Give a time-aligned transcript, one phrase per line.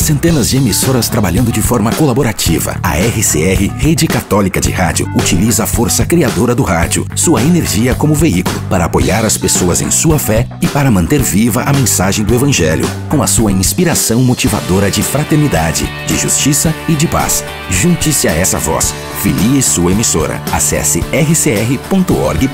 [0.00, 2.74] Centenas de emissoras trabalhando de forma colaborativa.
[2.82, 8.14] A RCR, Rede Católica de Rádio, utiliza a força criadora do rádio, sua energia como
[8.14, 12.34] veículo, para apoiar as pessoas em sua fé e para manter viva a mensagem do
[12.34, 17.44] Evangelho, com a sua inspiração motivadora de fraternidade, de justiça e de paz.
[17.68, 18.94] Junte-se a essa voz.
[19.22, 20.40] Filie sua emissora.
[20.50, 22.50] Acesse rcr.org.br.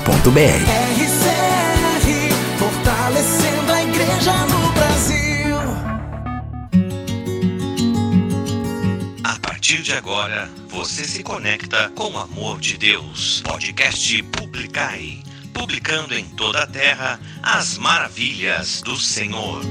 [9.87, 13.41] de agora, você se conecta com o amor de Deus.
[13.41, 15.19] Podcast Publicai.
[15.53, 19.61] Publicando em toda a terra as maravilhas do Senhor.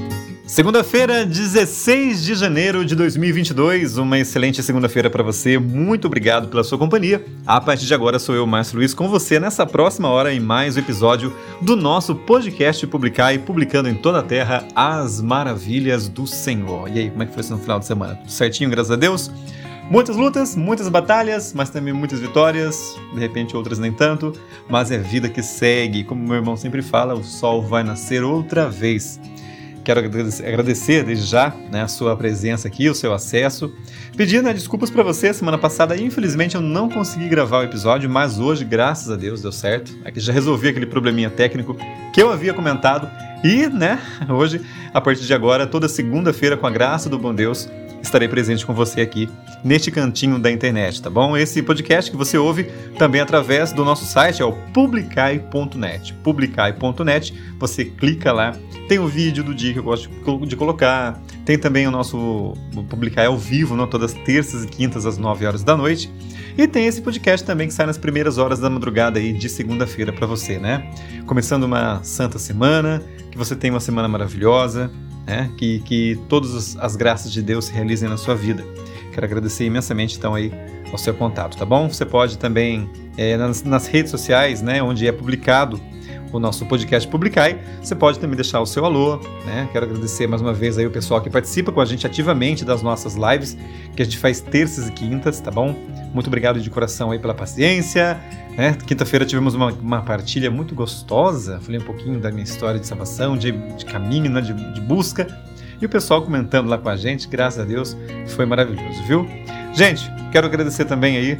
[0.47, 3.99] Segunda-feira, 16 de janeiro de 2022.
[3.99, 5.59] Uma excelente segunda-feira para você.
[5.59, 7.23] Muito obrigado pela sua companhia.
[7.45, 10.77] A partir de agora sou eu, Márcio Luiz, com você nessa próxima hora em mais
[10.77, 11.31] um episódio
[11.61, 16.89] do nosso podcast Publicar e publicando em toda a terra as maravilhas do Senhor.
[16.89, 18.15] E aí, como é que foi no final de semana?
[18.15, 19.29] Tudo certinho, graças a Deus?
[19.89, 24.33] Muitas lutas, muitas batalhas, mas também muitas vitórias, de repente outras nem tanto,
[24.67, 26.03] mas é vida que segue.
[26.03, 29.17] Como meu irmão sempre fala, o sol vai nascer outra vez.
[29.85, 33.73] Quero agradecer desde já né, a sua presença aqui, o seu acesso.
[34.17, 38.37] Pedindo né, desculpas para você, semana passada, infelizmente, eu não consegui gravar o episódio, mas
[38.37, 39.97] hoje, graças a Deus, deu certo.
[40.03, 41.77] Aqui já resolvi aquele probleminha técnico
[42.11, 43.09] que eu havia comentado.
[43.41, 44.59] E, né, hoje,
[44.93, 47.69] a partir de agora, toda segunda-feira, com a graça do bom Deus,
[48.01, 49.29] estarei presente com você aqui
[49.63, 51.35] neste cantinho da internet, tá bom?
[51.35, 52.65] Esse podcast que você ouve
[52.97, 56.13] também através do nosso site, é o publicai.net.
[56.23, 58.55] Publicai.net, você clica lá,
[58.87, 60.09] tem o vídeo do dia que eu gosto
[60.45, 62.53] de colocar, tem também o nosso
[62.89, 63.87] Publicai ao vivo, não?
[63.87, 66.11] todas terças e quintas às 9 horas da noite.
[66.57, 70.11] E tem esse podcast também que sai nas primeiras horas da madrugada aí de segunda-feira
[70.11, 70.91] para você, né?
[71.25, 74.91] Começando uma santa semana, que você tenha uma semana maravilhosa,
[75.27, 75.51] né?
[75.57, 78.65] Que, que todas as graças de Deus se realizem na sua vida.
[79.11, 80.51] Quero agradecer imensamente então aí
[80.91, 81.89] ao seu contato, tá bom?
[81.89, 85.81] Você pode também é, nas, nas, redes sociais, né, onde é publicado
[86.31, 89.69] o nosso podcast Publicai, você pode também deixar o seu alô, né?
[89.71, 92.81] Quero agradecer mais uma vez aí o pessoal que participa com a gente ativamente das
[92.81, 93.57] nossas lives,
[93.95, 95.75] que a gente faz terças e quintas, tá bom?
[96.13, 98.19] Muito obrigado de coração aí pela paciência,
[98.57, 98.75] né?
[98.85, 103.37] Quinta-feira tivemos uma, uma, partilha muito gostosa, falei um pouquinho da minha história de salvação,
[103.37, 104.41] de, de caminho, né?
[104.41, 105.27] de, de busca,
[105.81, 107.95] e o pessoal comentando lá com a gente, graças a Deus,
[108.27, 109.27] foi maravilhoso, viu?
[109.73, 111.39] Gente, quero agradecer também aí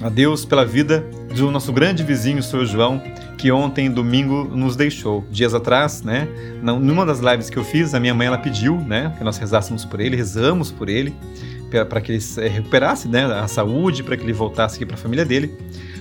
[0.00, 1.04] a Deus pela vida
[1.34, 2.66] do nosso grande vizinho, o Sr.
[2.66, 3.02] João,
[3.42, 5.26] que ontem, domingo, nos deixou.
[5.28, 6.28] Dias atrás, né?
[6.62, 9.12] Numa das lives que eu fiz, a minha mãe ela pediu, né?
[9.18, 11.12] Que nós rezássemos por ele, rezamos por ele,
[11.88, 14.96] para que ele eh, recuperasse né, a saúde, para que ele voltasse aqui para a
[14.96, 15.52] família dele.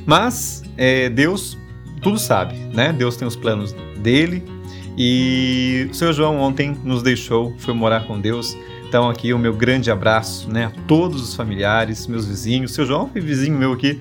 [0.06, 1.57] Mas é, Deus
[2.00, 2.94] tudo sabe, né?
[2.94, 4.44] Deus tem os planos dele.
[4.96, 6.13] E o Sr.
[6.13, 8.56] João ontem nos deixou, foi morar com Deus.
[8.88, 12.72] Então aqui o meu grande abraço, né, a todos os familiares, meus vizinhos.
[12.72, 12.85] Sr.
[12.85, 14.00] João foi vizinho meu aqui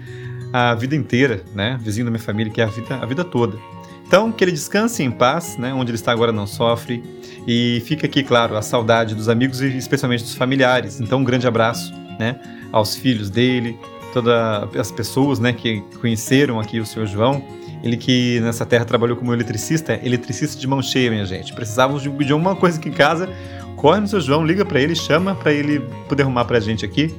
[0.52, 1.78] a vida inteira, né?
[1.80, 3.58] Vizinho da minha família, que é a vida, a vida toda.
[4.06, 5.72] Então, que ele descanse em paz, né?
[5.72, 7.02] Onde ele está agora não sofre.
[7.46, 11.00] E fica aqui, claro, a saudade dos amigos e especialmente dos familiares.
[11.00, 12.40] Então, um grande abraço, né?
[12.72, 13.78] Aos filhos dele,
[14.12, 14.34] todas
[14.76, 15.52] as pessoas, né?
[15.52, 17.42] Que conheceram aqui o Senhor João.
[17.82, 21.52] Ele que nessa terra trabalhou como eletricista, eletricista de mão cheia, minha gente.
[21.52, 23.28] Precisávamos de, de alguma coisa aqui em casa.
[23.76, 27.14] Corre no seu João, liga para ele, chama para ele poder arrumar pra gente aqui.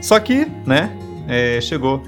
[0.00, 0.94] Só que, né?
[1.26, 2.02] É, chegou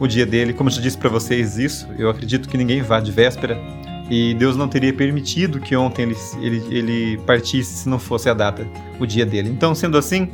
[0.00, 0.52] o dia dele.
[0.52, 3.60] Como eu já disse para vocês isso, eu acredito que ninguém vá de véspera
[4.10, 8.34] e Deus não teria permitido que ontem ele, ele, ele partisse se não fosse a
[8.34, 8.66] data,
[8.98, 9.50] o dia dele.
[9.50, 10.28] Então, sendo assim,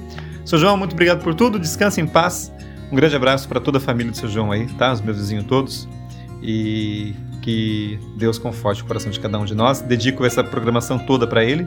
[0.44, 2.50] seu João, muito obrigado por tudo, descanse em paz.
[2.90, 4.92] Um grande abraço para toda a família do seu João aí, tá?
[4.92, 5.88] Os meus vizinhos todos.
[6.40, 9.80] E que Deus conforte o coração de cada um de nós.
[9.80, 11.66] Dedico essa programação toda para ele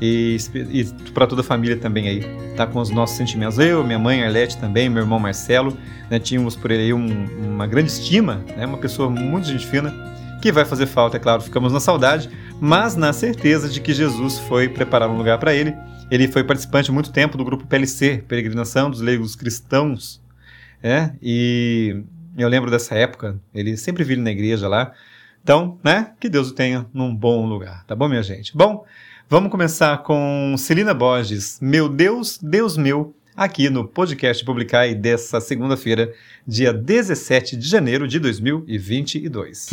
[0.00, 0.36] e,
[0.70, 2.24] e para toda a família também aí,
[2.56, 3.58] tá com os nossos sentimentos.
[3.58, 5.76] Eu, minha mãe Arlete também, meu irmão Marcelo,
[6.08, 9.92] né, tínhamos por ele aí um, uma grande estima, né, uma pessoa muito gente fina,
[10.40, 12.30] que vai fazer falta, é claro, ficamos na saudade,
[12.60, 15.74] mas na certeza de que Jesus foi preparar um lugar para ele.
[16.10, 20.20] Ele foi participante muito tempo do grupo PLC, Peregrinação dos Leigos Cristãos,
[20.82, 22.02] é, e
[22.36, 24.92] eu lembro dessa época, ele sempre vive na igreja lá.
[25.42, 28.56] Então, né, que Deus o tenha num bom lugar, tá bom, minha gente?
[28.56, 28.84] Bom,
[29.32, 36.12] Vamos começar com Celina Borges, Meu Deus, Deus meu, aqui no podcast Publicai dessa segunda-feira,
[36.44, 39.68] dia 17 de janeiro de 2022.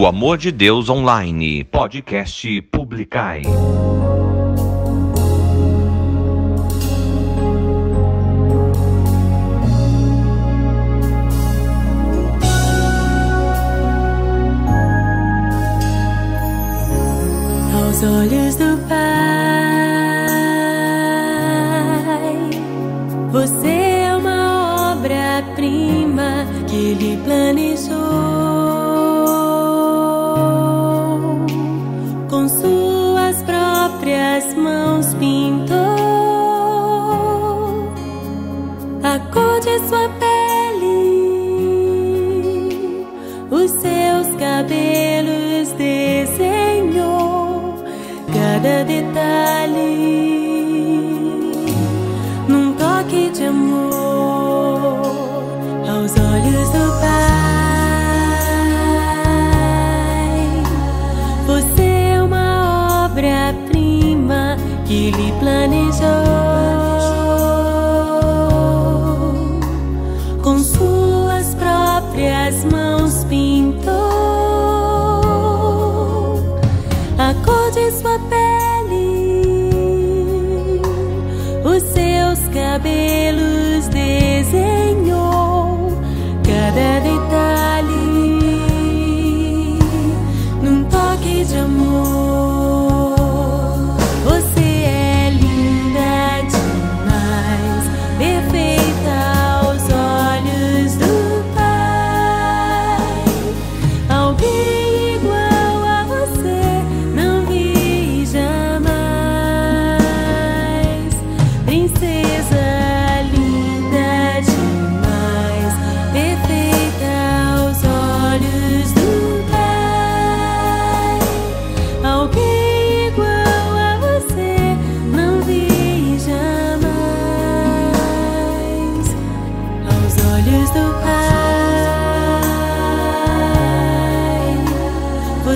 [0.00, 3.42] O Amor de Deus Online, podcast Publicai.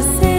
[0.03, 0.32] você.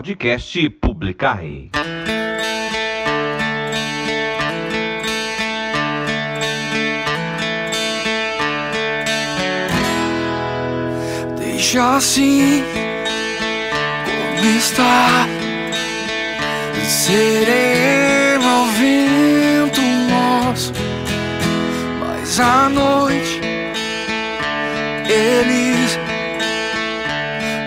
[0.00, 1.70] podcast Publicare.
[11.36, 12.64] Deixa assim
[14.06, 15.26] como está.
[16.88, 20.72] Sereno é ao vento nosso,
[22.00, 23.40] mas à noite
[25.06, 25.98] eles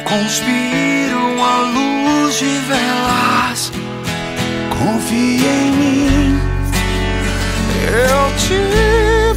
[0.03, 1.92] conspiram a luz
[2.39, 3.71] de velas.
[4.79, 6.39] Confia em mim,
[7.83, 8.59] eu te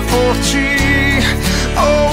[0.08, 0.70] por ti.
[1.76, 2.11] Oh,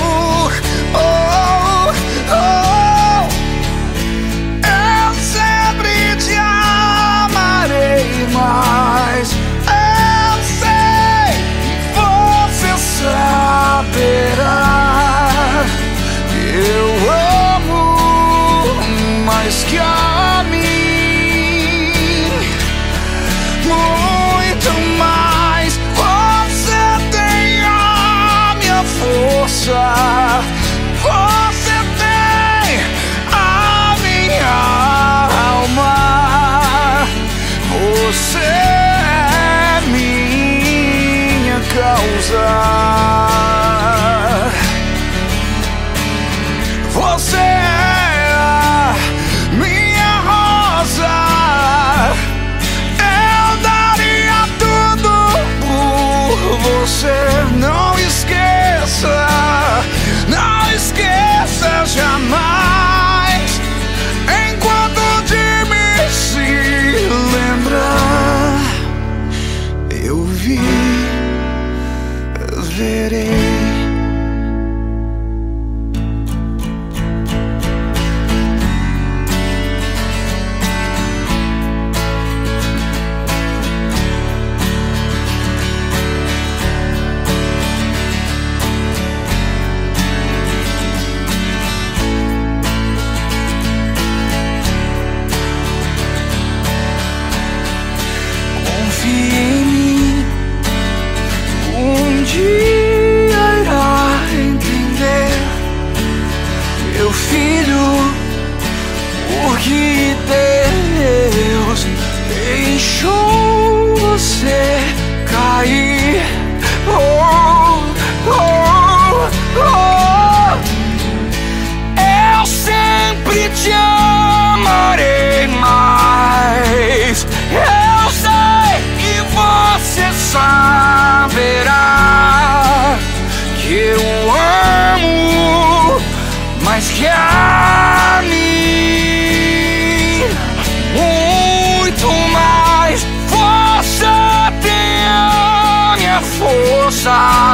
[147.00, 147.49] força.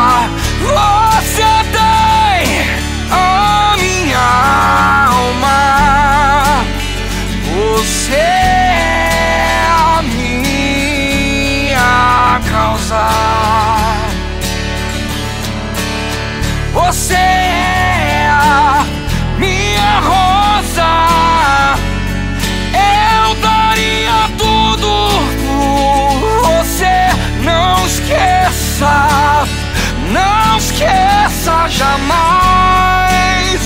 [31.69, 33.62] Jamais.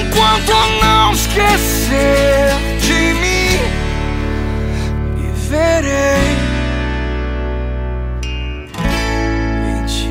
[0.00, 3.58] Enquanto não esquecer de mim,
[5.16, 6.36] viverei
[9.64, 10.08] em ti.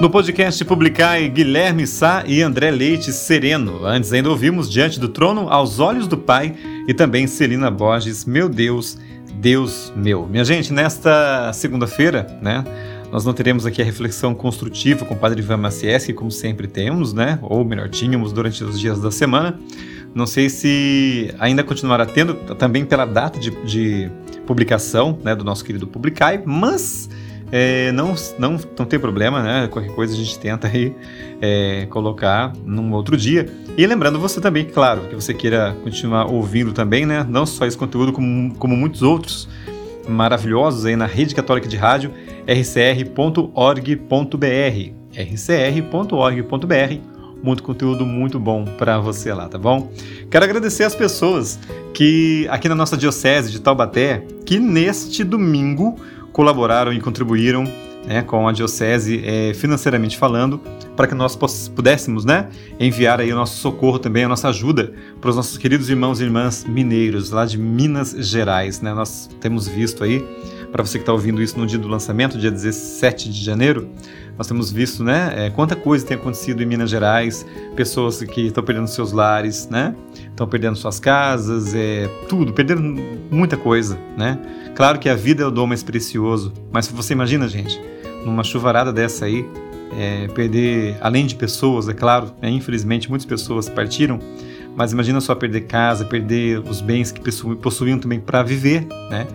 [0.00, 3.86] No podcast Publicai, Guilherme Sá e André Leite Sereno.
[3.86, 6.54] Antes ainda ouvimos Diante do Trono, Aos Olhos do Pai
[6.88, 8.98] e também Celina Borges, Meu Deus,
[9.34, 10.26] Deus meu.
[10.26, 12.64] Minha gente, nesta segunda-feira, né,
[13.12, 17.12] nós não teremos aqui a reflexão construtiva com o Padre Ivan Macieschi, como sempre temos,
[17.12, 19.60] né, ou melhor, tínhamos durante os dias da semana.
[20.14, 24.10] Não sei se ainda continuará tendo, também pela data de, de
[24.46, 27.10] publicação né, do nosso querido Publicai, mas
[27.50, 29.68] é, não, não, não tem problema, né?
[29.68, 30.94] Qualquer coisa a gente tenta aí
[31.40, 33.46] é, colocar num outro dia.
[33.76, 37.26] E lembrando você também, claro, que você queira continuar ouvindo também, né?
[37.28, 39.48] Não só esse conteúdo, como, como muitos outros
[40.08, 42.12] maravilhosos aí na Rede Católica de Rádio,
[42.46, 44.02] rcr.org.br.
[45.14, 49.90] rcr.org.br muito conteúdo muito bom para você lá, tá bom?
[50.30, 51.58] Quero agradecer as pessoas
[51.92, 55.96] que aqui na nossa diocese de Taubaté, que neste domingo
[56.32, 57.64] colaboraram e contribuíram
[58.06, 60.60] né, com a diocese é, financeiramente falando,
[60.96, 61.36] para que nós
[61.74, 65.88] pudéssemos né, enviar aí o nosso socorro também, a nossa ajuda para os nossos queridos
[65.88, 68.80] irmãos e irmãs mineiros lá de Minas Gerais.
[68.80, 68.92] Né?
[68.92, 70.24] Nós temos visto aí
[70.72, 73.90] para você que está ouvindo isso no dia do lançamento, dia 17 de janeiro,
[74.38, 77.44] nós temos visto, né, é, quanta coisa tem acontecido em Minas Gerais,
[77.76, 79.94] pessoas que estão perdendo seus lares, né,
[80.30, 82.82] estão perdendo suas casas, é, tudo, perdendo
[83.30, 84.38] muita coisa, né.
[84.74, 87.78] Claro que a vida é o dom mais precioso, mas você imagina, gente,
[88.24, 89.46] numa chuvarada dessa aí,
[89.98, 94.18] é, perder, além de pessoas, é claro, né, infelizmente muitas pessoas partiram,
[94.74, 97.20] mas imagina só perder casa, perder os bens que
[97.56, 99.26] possuíam também para viver, né?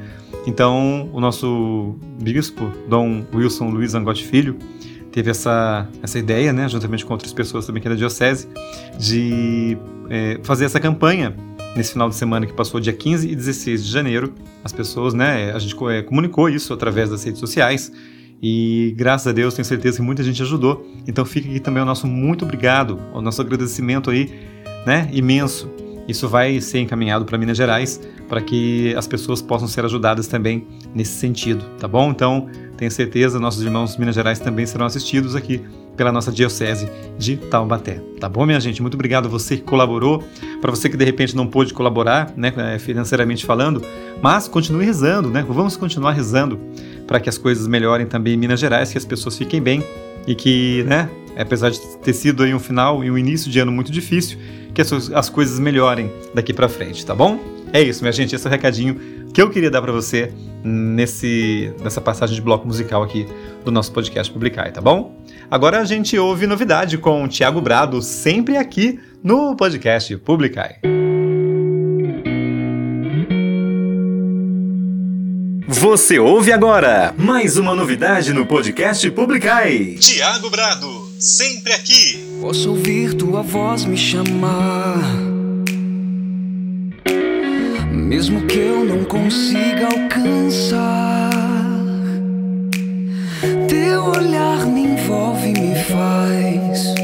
[0.47, 4.57] Então, o nosso bispo, Dom Wilson Luiz Angotti Filho,
[5.11, 8.47] teve essa, essa ideia, né, juntamente com outras pessoas também que da diocese,
[8.97, 9.77] de
[10.09, 11.35] é, fazer essa campanha
[11.75, 14.33] nesse final de semana que passou dia 15 e 16 de janeiro.
[14.63, 17.91] As pessoas, né, a gente é, comunicou isso através das redes sociais
[18.41, 20.87] e graças a Deus tenho certeza que muita gente ajudou.
[21.05, 24.31] Então fica aqui também o nosso muito obrigado, o nosso agradecimento aí,
[24.85, 25.69] né, imenso.
[26.07, 30.67] Isso vai ser encaminhado para Minas Gerais para que as pessoas possam ser ajudadas também
[30.93, 32.11] nesse sentido, tá bom?
[32.11, 35.61] Então, tenho certeza, nossos irmãos de Minas Gerais também serão assistidos aqui
[35.95, 36.87] pela nossa diocese
[37.17, 37.99] de Taubaté.
[38.19, 38.81] Tá bom, minha gente?
[38.81, 40.23] Muito obrigado a você que colaborou,
[40.61, 43.81] para você que de repente não pôde colaborar, né, é, financeiramente falando,
[44.21, 45.43] mas continue rezando, né?
[45.47, 46.59] Vamos continuar rezando
[47.07, 49.83] para que as coisas melhorem também em Minas Gerais, que as pessoas fiquem bem
[50.27, 53.71] e que, né, apesar de ter sido aí um final e um início de ano
[53.71, 54.37] muito difícil,
[54.73, 57.56] que as, as coisas melhorem daqui para frente, tá bom?
[57.77, 58.99] É isso, minha gente, esse é o recadinho
[59.31, 63.27] que eu queria dar para você nesse, nessa passagem de bloco musical aqui
[63.63, 65.15] do nosso podcast Publicar, tá bom?
[65.49, 70.77] Agora a gente ouve novidade com o Thiago Brado, sempre aqui no podcast Publicai.
[75.67, 79.97] Você ouve agora mais uma novidade no podcast Publicai.
[79.99, 82.39] Tiago Brado, sempre aqui.
[82.41, 85.05] Posso ouvir tua voz me chamar,
[88.07, 91.29] mesmo que eu não consiga alcançar.
[93.67, 96.95] Teu olhar me envolve e me faz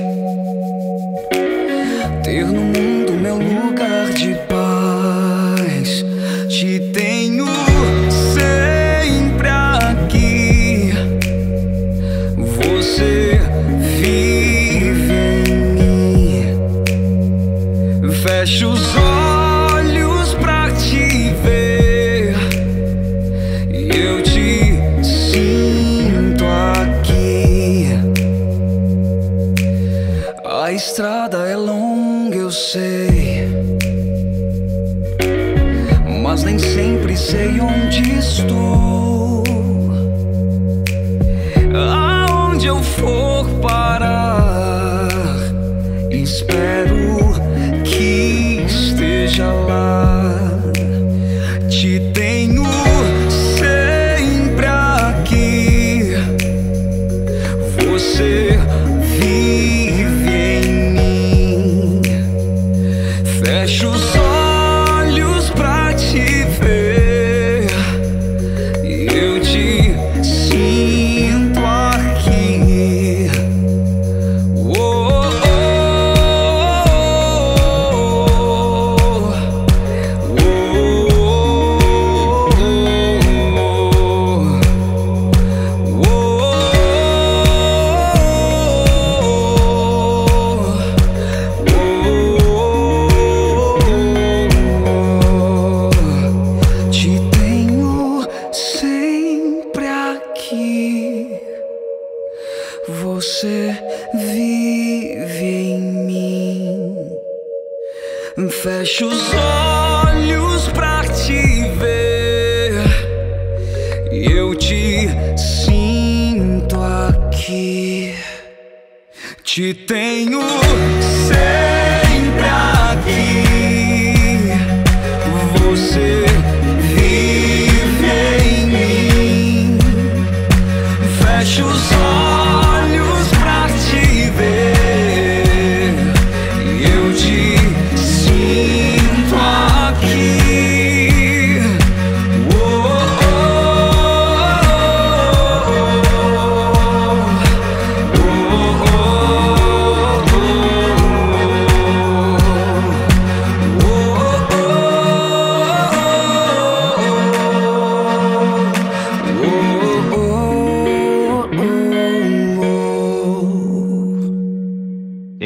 [2.24, 6.06] ter no mundo meu lugar de paz.
[6.48, 7.46] Te tenho
[8.34, 10.94] sempre aqui.
[12.38, 13.42] Você
[14.00, 15.14] vive
[15.50, 16.56] em mim.
[18.24, 19.13] Fecho os olhos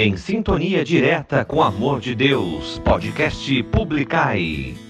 [0.08, 2.80] Em sintonia direta com o amor de Deus.
[2.80, 4.87] Podcast Publicai.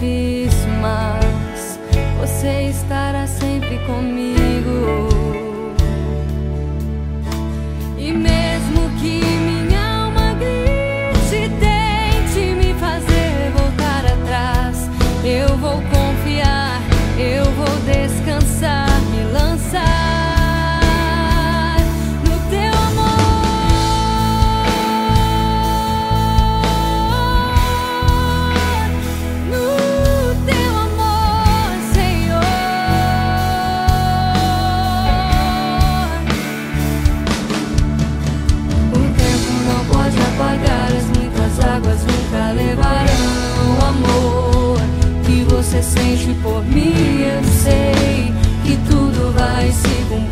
[0.00, 1.78] difícil, mas
[2.18, 4.39] você estará sempre comigo.
[46.42, 48.32] por mim, eu sei
[48.64, 50.29] que tudo vai se cumprir.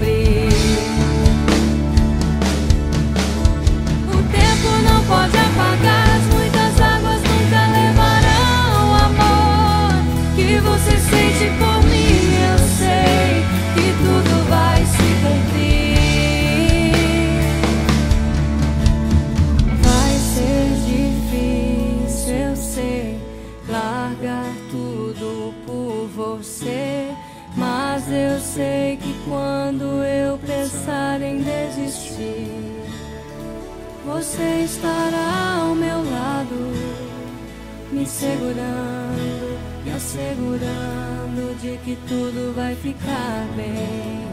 [38.18, 44.26] assegurando, me assegurando de que tudo vai ficar bem.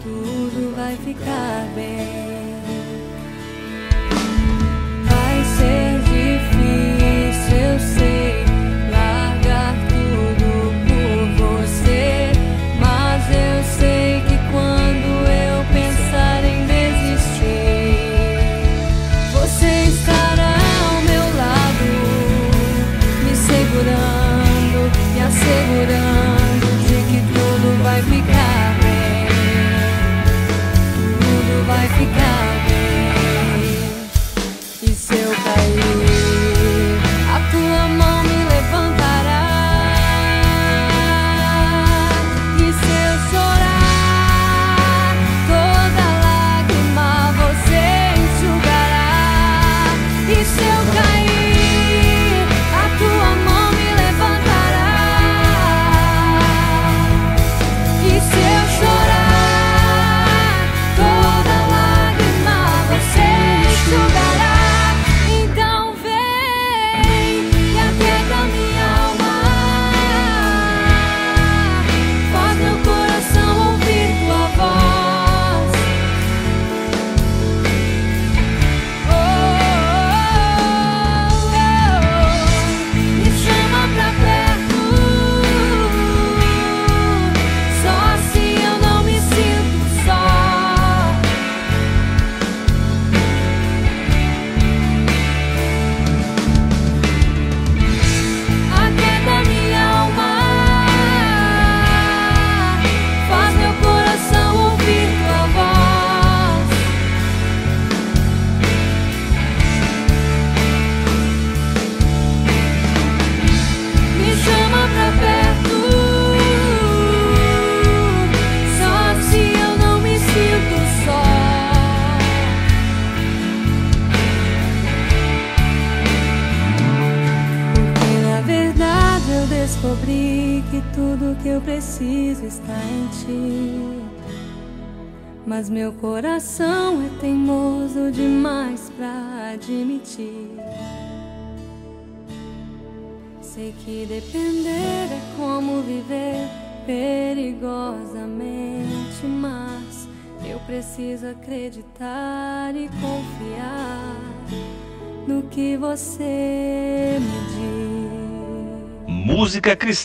[0.00, 2.54] Tudo vai ficar bem.
[5.08, 8.35] Vai ser difícil, eu sei.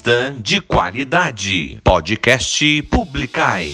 [0.02, 1.80] Cristã de qualidade.
[1.84, 3.74] Podcast Publicai.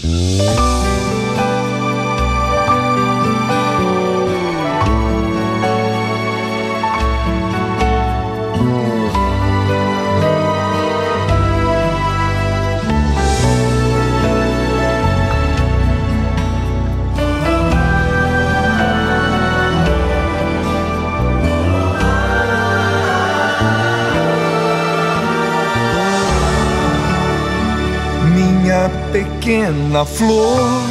[29.48, 30.84] Pequena flor,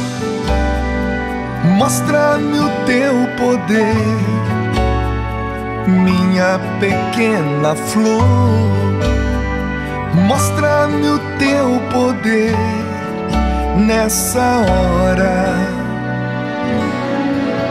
[1.77, 4.17] mostra-me o teu poder,
[5.85, 8.23] minha pequena flor,
[10.27, 12.55] mostra-me o teu poder
[13.85, 15.55] nessa hora,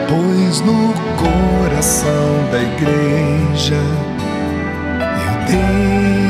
[0.09, 3.83] pois no coração da igreja
[5.27, 5.35] eu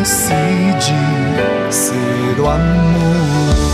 [0.00, 0.94] decidi
[1.70, 3.65] ser o amor.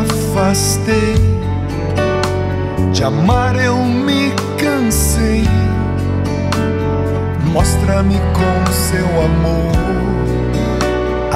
[0.00, 1.16] Afastei.
[2.92, 5.44] De amar, eu me cansei.
[7.52, 9.78] Mostra-me com seu amor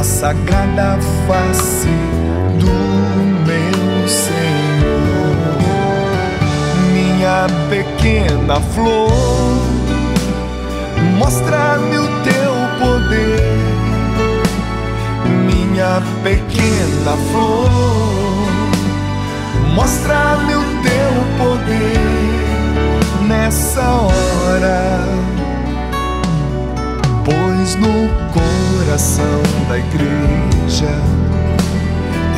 [0.03, 0.98] a sagrada
[1.29, 1.88] face
[2.59, 2.72] do
[3.46, 5.59] meu Senhor.
[6.92, 9.62] Minha pequena flor,
[11.18, 13.61] mostra-me o teu poder,
[15.46, 18.22] minha pequena flor,
[19.75, 22.23] mostra-me o teu poder
[23.27, 25.01] nessa hora,
[27.25, 30.91] pois no coração da igreja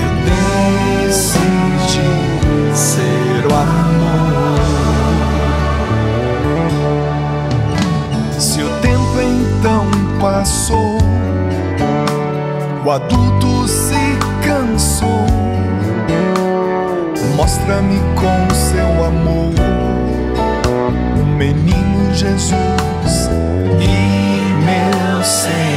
[0.03, 0.12] eu
[1.07, 1.55] decidi
[2.75, 4.14] ser o amor.
[8.38, 9.87] Se o tempo então
[10.20, 10.99] passou,
[12.85, 15.27] o adulto se cansou,
[17.37, 19.55] mostra-me com seu amor
[21.20, 23.29] o menino Jesus
[23.81, 23.94] e
[24.65, 25.75] meu Senhor.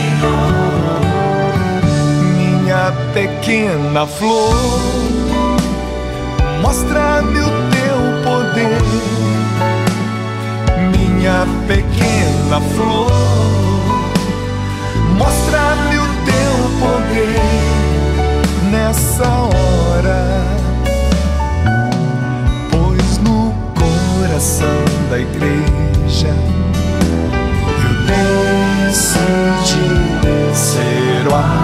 [2.35, 4.55] Minha pequena flor,
[6.61, 8.81] mostra-me o teu poder,
[10.91, 13.11] minha pequena flor,
[15.17, 17.41] mostra-me o teu poder
[18.71, 20.21] nessa hora,
[24.37, 26.27] coração da igreja
[27.81, 29.89] eu decidi
[30.53, 31.56] ser o amor.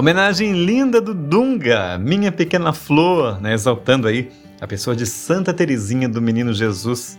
[0.00, 6.08] Homenagem linda do Dunga, minha pequena flor, né, exaltando aí a pessoa de Santa Teresinha
[6.08, 7.18] do Menino Jesus.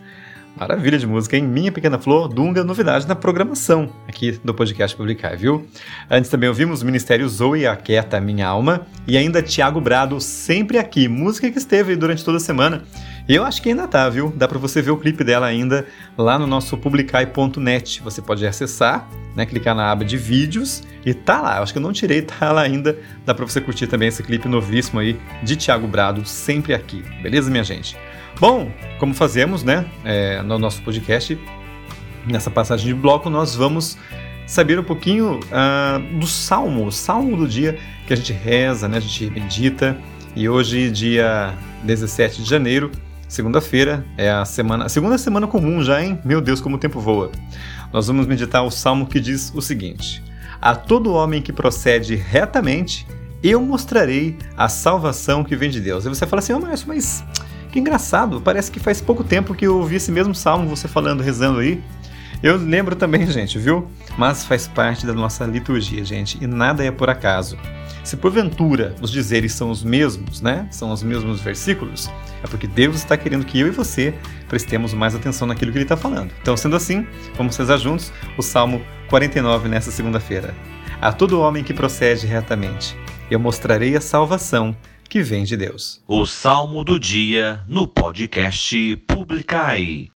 [0.58, 1.44] Maravilha de música, hein?
[1.44, 5.68] Minha Pequena Flor, Dunga, novidade na programação aqui do podcast Publicar, viu?
[6.10, 11.52] Antes também ouvimos Ministério Zoe, Aquieta Minha Alma, e ainda Tiago Brado, Sempre Aqui, música
[11.52, 12.84] que esteve durante toda a semana.
[13.32, 14.34] E eu acho que ainda tá, viu?
[14.36, 18.02] Dá para você ver o clipe dela ainda lá no nosso publicai.net.
[18.02, 21.56] Você pode acessar, né, clicar na aba de vídeos e tá lá.
[21.56, 23.00] Eu acho que eu não tirei, tá lá ainda.
[23.26, 27.06] Dá para você curtir também esse clipe novíssimo aí de Tiago Brado, Sempre Aqui.
[27.24, 27.96] Beleza, minha gente?
[28.38, 28.70] Bom,
[29.00, 31.40] como fazemos, né, é, no nosso podcast,
[32.28, 33.98] nessa passagem de bloco, nós vamos
[34.46, 38.98] saber um pouquinho ah, do salmo, o salmo do dia que a gente reza, né,
[38.98, 39.98] a gente medita.
[40.36, 41.54] E hoje, dia
[41.86, 42.92] 17 de janeiro,
[43.32, 46.20] segunda-feira, é a semana, a segunda semana comum já, hein?
[46.26, 47.32] Meu Deus, como o tempo voa.
[47.94, 50.22] Nós vamos meditar o salmo que diz o seguinte:
[50.62, 53.08] A todo homem que procede retamente,
[53.42, 56.06] eu mostrarei a salvação que vem de Deus.
[56.06, 57.24] Aí você fala assim, oh, Márcio, mas
[57.72, 61.24] que engraçado, parece que faz pouco tempo que eu ouvi esse mesmo salmo, você falando,
[61.24, 61.82] rezando aí.
[62.44, 63.88] Eu lembro também, gente, viu?
[64.18, 67.58] Mas faz parte da nossa liturgia, gente, e nada é por acaso.
[68.04, 70.68] Se porventura os dizeres são os mesmos, né?
[70.72, 72.10] São os mesmos versículos,
[72.44, 74.14] é porque Deus está querendo que eu e você
[74.48, 76.32] prestemos mais atenção naquilo que Ele está falando.
[76.42, 77.06] Então, sendo assim,
[77.38, 80.56] vamos rezar juntos o Salmo 49 nessa segunda-feira.
[81.00, 82.98] A todo homem que procede retamente,
[83.30, 84.76] eu mostrarei a salvação
[85.08, 86.02] que vem de Deus.
[86.08, 90.08] O Salmo do Dia no podcast Publicai.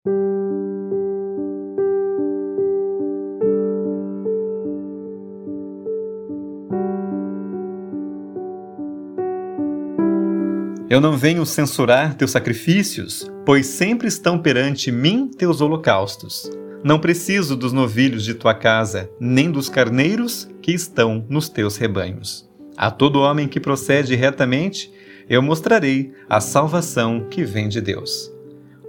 [10.87, 16.47] Eu não venho censurar teus sacrifícios, pois sempre estão perante mim teus holocaustos.
[16.83, 22.47] Não preciso dos novilhos de tua casa, nem dos carneiros que estão nos teus rebanhos.
[22.77, 24.93] A todo homem que procede retamente,
[25.27, 28.31] eu mostrarei a salvação que vem de Deus.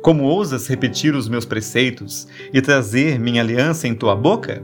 [0.02, 4.62] Como ousas repetir os meus preceitos e trazer minha aliança em tua boca?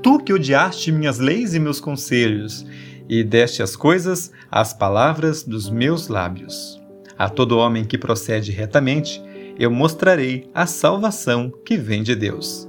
[0.00, 2.64] Tu que odiaste minhas leis e meus conselhos,
[3.08, 6.80] e deste as coisas às palavras dos meus lábios.
[7.16, 9.22] A todo homem que procede retamente,
[9.58, 12.68] eu mostrarei a salvação que vem de Deus.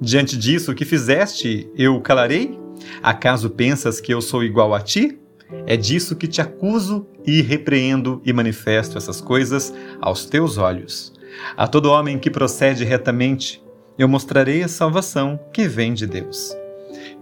[0.00, 2.58] Diante disso que fizeste, eu calarei?
[3.02, 5.18] Acaso pensas que eu sou igual a ti?
[5.66, 11.12] É disso que te acuso e repreendo e manifesto essas coisas aos teus olhos.
[11.56, 13.62] A todo homem que procede retamente,
[13.98, 16.61] eu mostrarei a salvação que vem de Deus.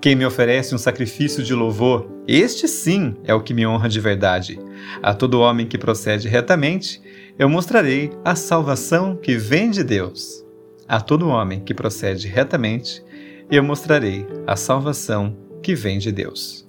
[0.00, 4.00] Quem me oferece um sacrifício de louvor, este sim é o que me honra de
[4.00, 4.58] verdade.
[5.02, 7.00] A todo homem que procede retamente,
[7.38, 10.44] eu mostrarei a salvação que vem de Deus.
[10.88, 13.02] A todo homem que procede retamente,
[13.50, 16.64] eu mostrarei a salvação que vem de Deus.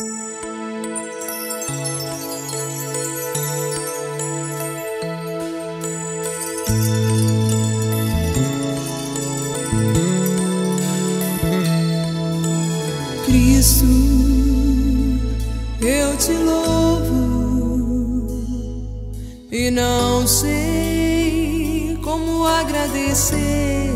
[19.72, 23.90] Não sei como agradecer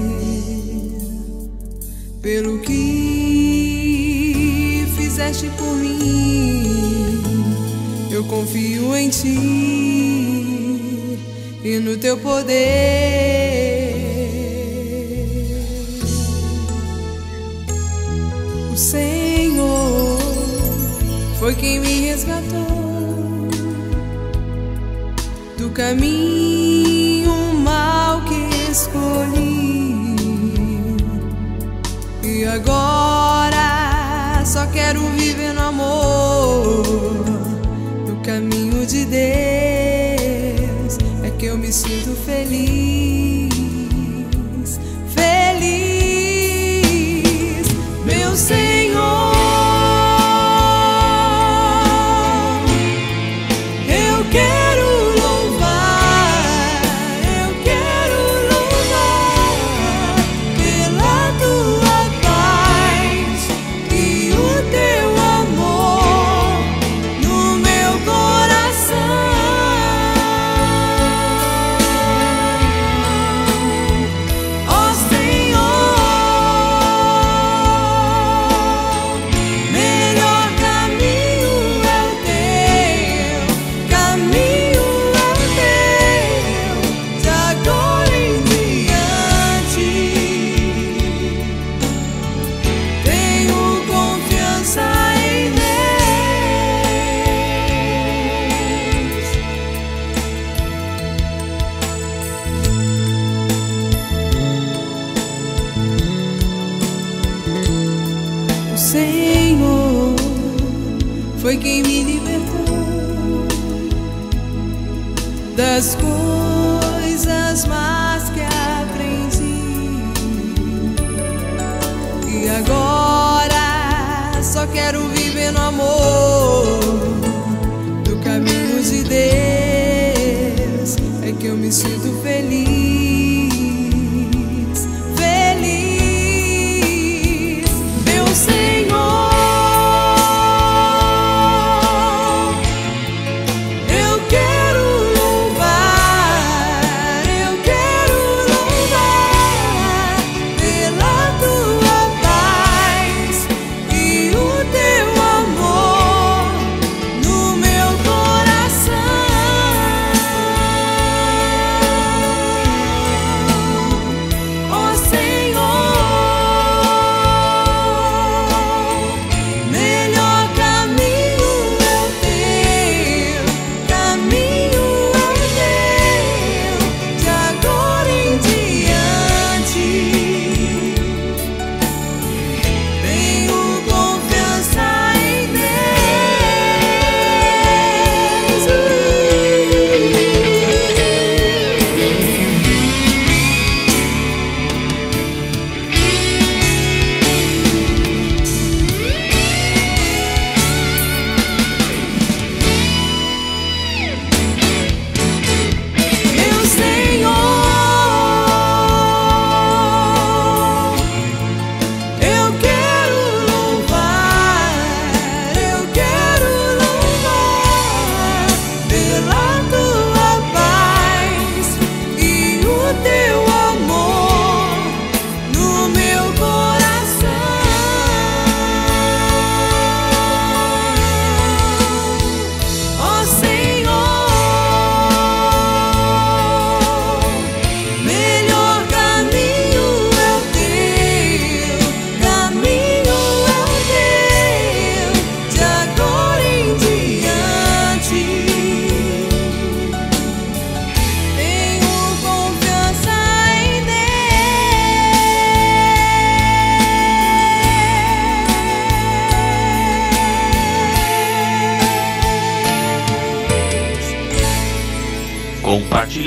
[2.22, 3.66] pelo que
[4.96, 7.22] fizeste por mim.
[8.10, 9.38] Eu confio em ti
[11.64, 12.56] e no teu poder.
[18.74, 20.20] O Senhor
[21.38, 22.85] foi quem me resgatou
[25.76, 30.16] caminho mal que escolhi.
[32.24, 37.26] E agora só quero viver no amor,
[38.08, 40.98] no caminho de Deus.
[41.24, 43.45] É que eu me sinto feliz, feliz,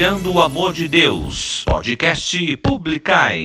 [0.08, 1.64] Espalhando o Amor de Deus.
[1.66, 3.44] Podcast Publicai.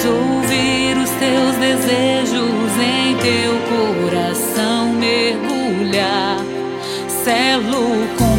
[0.00, 6.38] queremos ouvir os teus desejos em teu coração mergulhar.
[7.08, 8.29] Celo com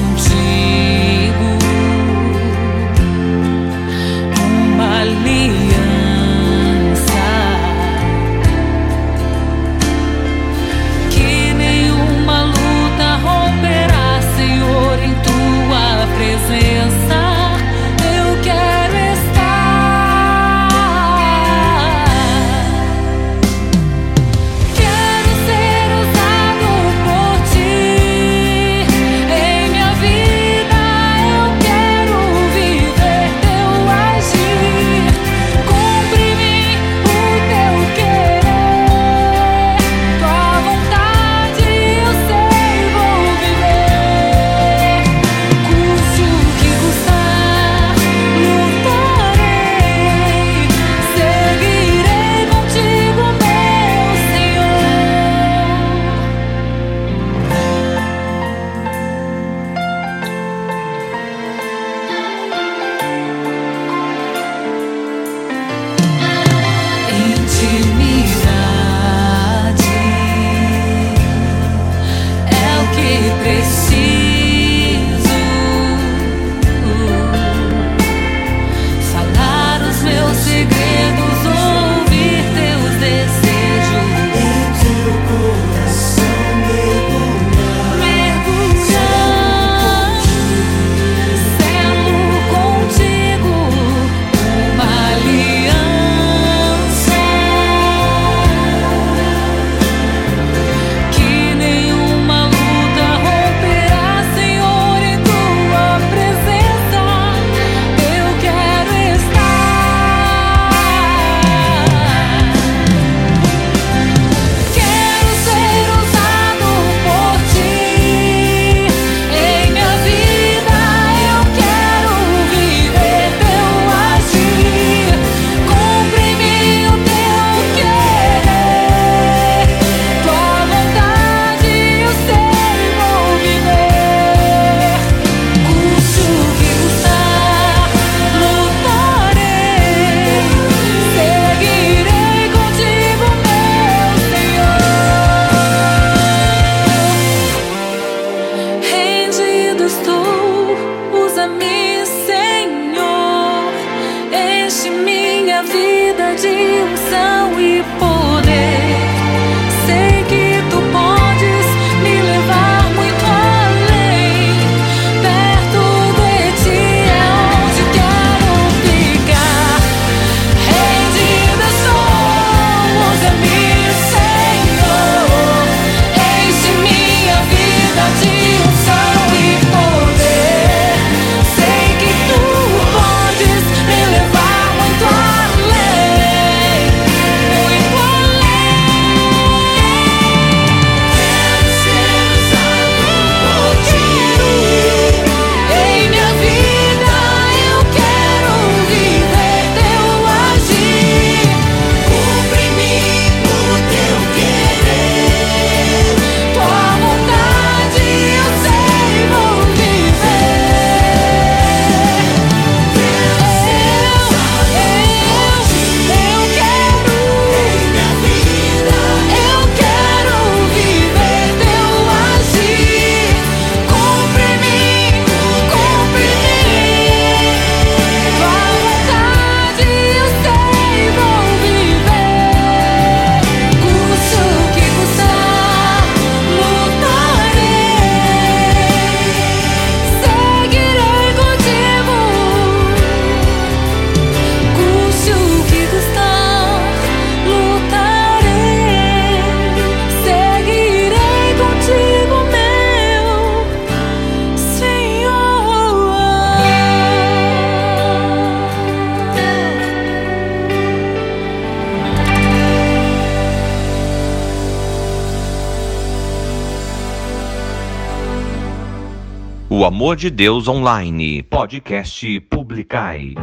[270.11, 273.33] Amor de Deus Online, podcast Publicai.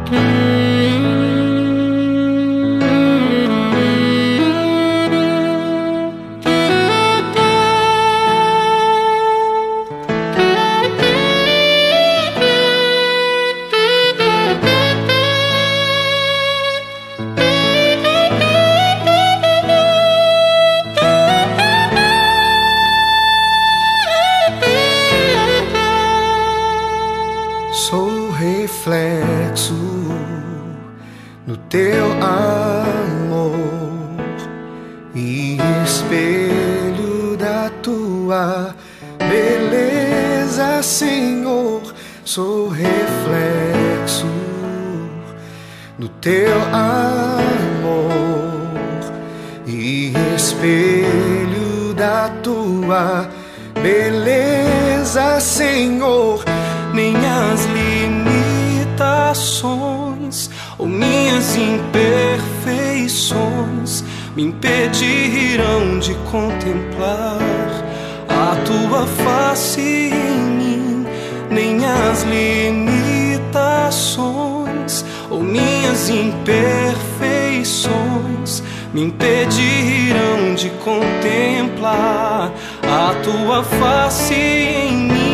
[64.59, 67.39] Impedirão de contemplar
[68.27, 71.05] a tua face em mim.
[71.49, 78.61] Nem as limitações ou minhas imperfeições
[78.93, 82.51] me impedirão de contemplar
[82.83, 85.29] a tua face em mim.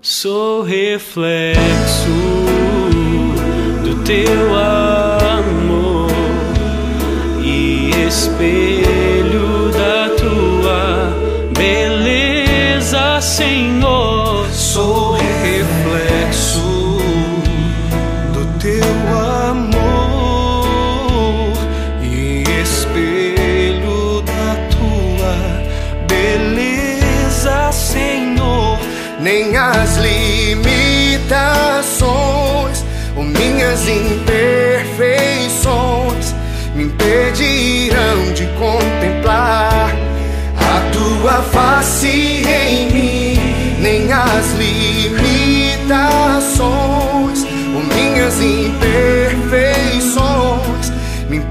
[0.00, 1.51] Sou reflexo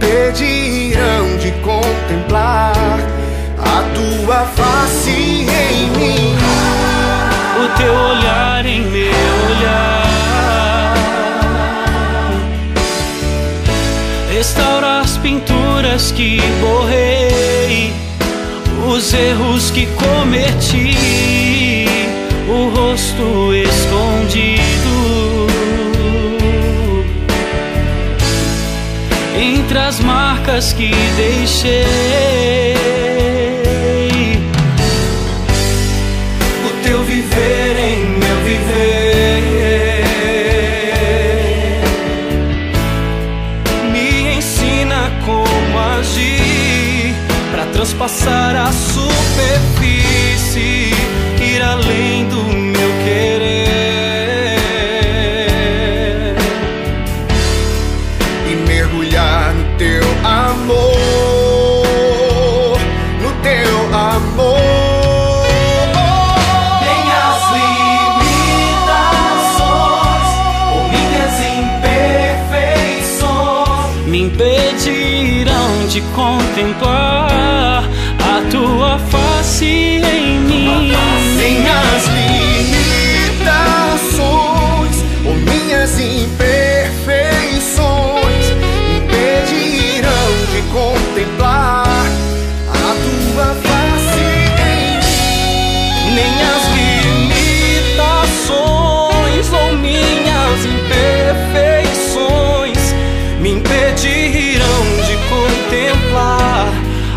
[0.02, 3.00] impedirão de contemplar
[3.60, 6.36] a tua face em mim.
[7.64, 9.12] O teu olhar em meu
[9.50, 10.02] olhar
[14.34, 17.94] Restaura as pinturas que borrei
[18.88, 20.98] Os erros que cometi
[22.48, 23.71] O rosto escondido
[30.52, 32.76] marcas que deixei
[36.66, 39.42] o teu viver em meu viver.
[43.92, 47.16] Me ensina como agir
[47.52, 49.71] para transpassar a superfície,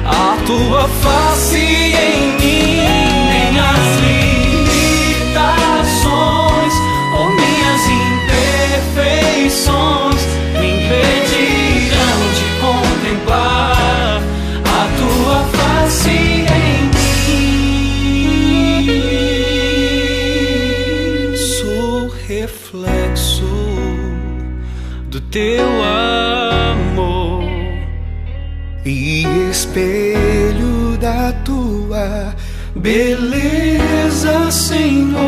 [0.07, 2.83] a tua face em mim.
[3.31, 4.01] Nem as
[5.25, 6.75] limitações
[7.19, 7.83] ou minhas
[8.95, 10.23] imperfeições
[10.61, 14.21] me impedirão de contemplar
[14.65, 16.75] a tua face em
[21.29, 21.37] mim.
[21.37, 23.53] Sou reflexo
[25.09, 26.44] do teu amor
[29.65, 32.35] espelho da tua
[32.77, 35.25] beleza, Senhor.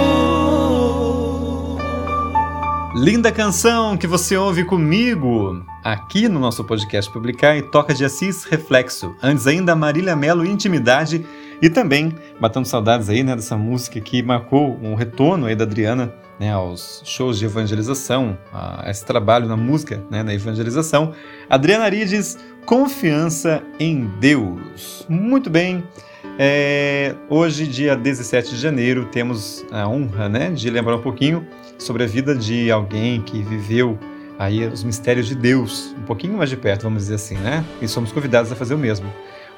[2.95, 8.45] Linda canção que você ouve comigo aqui no nosso podcast Publicar e Toca de Assis
[8.45, 9.15] Reflexo.
[9.23, 11.25] Antes ainda, Marília Melo Intimidade
[11.61, 16.13] E também, batendo saudades aí, né, dessa música que marcou um retorno aí da Adriana,
[16.39, 21.13] né, aos shows de evangelização, a esse trabalho na música, né, na evangelização.
[21.49, 25.07] Adriana Arides, Confiança em Deus.
[25.09, 25.85] Muito bem.
[26.37, 31.47] É, hoje, dia 17 de janeiro, temos a honra né, de lembrar um pouquinho
[31.79, 33.97] sobre a vida de alguém que viveu
[34.37, 37.65] aí os mistérios de Deus, um pouquinho mais de perto, vamos dizer assim, né?
[37.81, 39.11] E somos convidados a fazer o mesmo.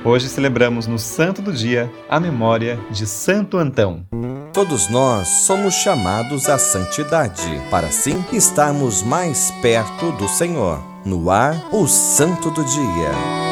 [0.04, 4.06] Hoje celebramos no Santo do Dia a memória de Santo Antão.
[4.52, 10.87] Todos nós somos chamados à santidade, para assim estarmos mais perto do Senhor.
[11.04, 13.48] No ar, o Santo do Dia.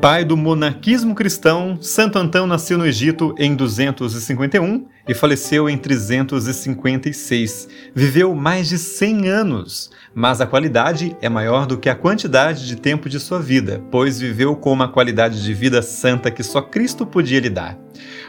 [0.00, 7.68] Pai do monarquismo cristão, Santo Antão nasceu no Egito em 251 e faleceu em 356.
[7.94, 12.76] Viveu mais de 100 anos, mas a qualidade é maior do que a quantidade de
[12.76, 17.04] tempo de sua vida, pois viveu com uma qualidade de vida santa que só Cristo
[17.04, 17.76] podia lhe dar.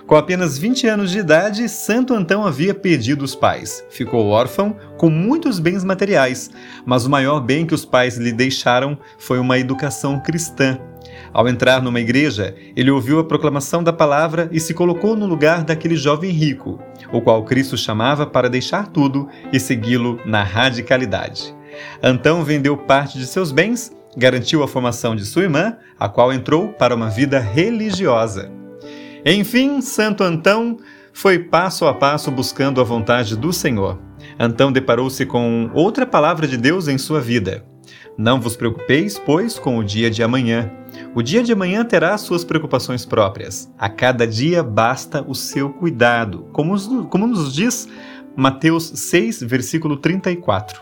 [0.10, 3.86] Com apenas 20 anos de idade, Santo Antão havia perdido os pais.
[3.92, 6.50] Ficou órfão com muitos bens materiais,
[6.84, 10.80] mas o maior bem que os pais lhe deixaram foi uma educação cristã.
[11.32, 15.64] Ao entrar numa igreja, ele ouviu a proclamação da palavra e se colocou no lugar
[15.64, 16.80] daquele jovem rico,
[17.14, 21.56] o qual Cristo chamava para deixar tudo e segui-lo na radicalidade.
[22.02, 26.70] Antão vendeu parte de seus bens, garantiu a formação de sua irmã, a qual entrou
[26.70, 28.58] para uma vida religiosa.
[29.26, 30.78] Enfim, Santo Antão
[31.14, 34.00] foi passo a passo buscando a vontade do Senhor.
[34.40, 37.66] Antão deparou-se com outra palavra de Deus em sua vida.
[38.18, 40.72] Não vos preocupeis, pois, com o dia de amanhã.
[41.16, 43.72] O dia de amanhã terá suas preocupações próprias.
[43.78, 47.88] A cada dia basta o seu cuidado, como, como nos diz
[48.36, 50.82] Mateus 6, versículo 34.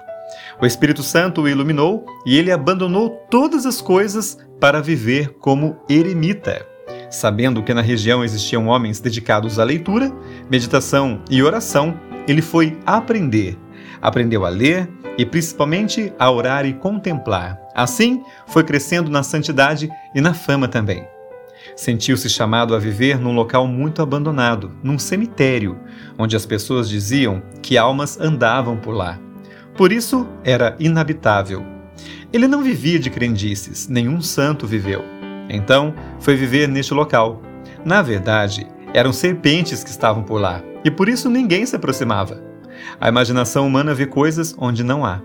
[0.62, 6.66] O Espírito Santo o iluminou e ele abandonou todas as coisas para viver como eremita.
[7.10, 10.12] Sabendo que na região existiam homens dedicados à leitura,
[10.50, 11.98] meditação e oração,
[12.28, 13.58] ele foi aprender.
[14.02, 17.60] Aprendeu a ler e principalmente a orar e contemplar.
[17.74, 21.08] Assim, foi crescendo na santidade e na fama também.
[21.76, 25.78] Sentiu-se chamado a viver num local muito abandonado, num cemitério,
[26.18, 29.20] onde as pessoas diziam que almas andavam por lá.
[29.76, 31.64] Por isso, era inabitável.
[32.32, 35.17] Ele não vivia de crendices, nenhum santo viveu.
[35.50, 37.42] Então, foi viver neste local.
[37.86, 42.42] Na verdade, eram serpentes que estavam por lá, e por isso ninguém se aproximava.
[43.00, 45.22] A imaginação humana vê coisas onde não há.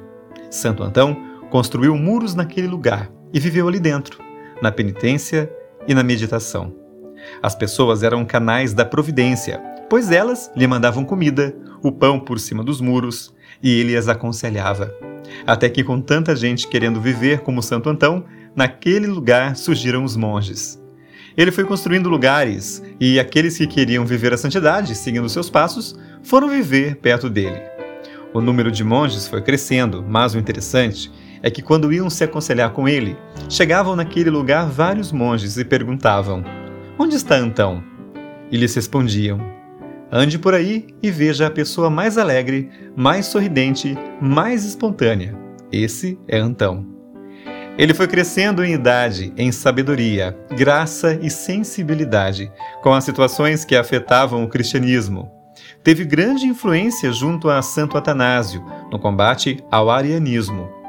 [0.50, 1.16] Santo Antão
[1.50, 4.18] construiu muros naquele lugar e viveu ali dentro,
[4.60, 5.50] na penitência
[5.86, 6.74] e na meditação.
[7.42, 12.64] As pessoas eram canais da providência, pois elas lhe mandavam comida, o pão por cima
[12.64, 14.94] dos muros, e ele as aconselhava.
[15.46, 20.80] Até que, com tanta gente querendo viver como Santo Antão, naquele lugar surgiram os monges.
[21.36, 26.48] Ele foi construindo lugares, e aqueles que queriam viver a santidade, seguindo seus passos, foram
[26.48, 27.60] viver perto dele.
[28.34, 31.10] O número de monges foi crescendo, mas o interessante
[31.42, 33.16] é que quando iam se aconselhar com ele,
[33.48, 36.44] chegavam naquele lugar vários monges e perguntavam:
[36.98, 37.82] Onde está Antão?
[38.50, 39.40] E lhes respondiam:
[40.10, 45.34] Ande por aí e veja a pessoa mais alegre, mais sorridente, mais espontânea.
[45.72, 46.91] Esse é Antão.
[47.78, 52.52] Ele foi crescendo em idade, em sabedoria, graça e sensibilidade
[52.82, 55.30] com as situações que afetavam o cristianismo.
[55.82, 60.82] Teve grande influência junto a Santo Atanásio no combate ao arianismo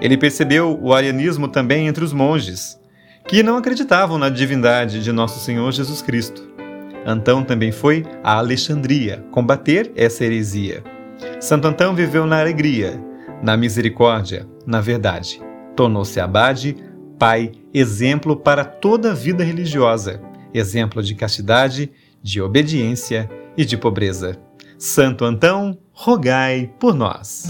[0.00, 2.80] ele percebeu o arianismo também entre os monges,
[3.26, 6.48] que não acreditavam na divindade de nosso Senhor Jesus Cristo.
[7.04, 10.82] Antão também foi a Alexandria combater essa heresia.
[11.38, 13.00] Santo Antão viveu na alegria,
[13.42, 15.40] na misericórdia, na verdade.
[15.80, 16.76] Tornou-se abade,
[17.18, 20.20] pai, exemplo para toda a vida religiosa,
[20.52, 21.90] exemplo de castidade,
[22.22, 24.38] de obediência e de pobreza.
[24.76, 27.44] Santo Antão, rogai por nós.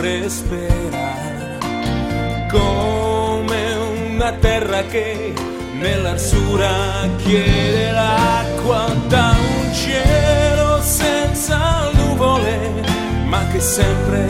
[0.00, 1.58] respira
[2.50, 3.74] come
[4.06, 5.34] una terra che
[5.78, 12.72] nell'arsura chiede l'acqua da un cielo senza nuvole
[13.26, 14.26] ma che sempre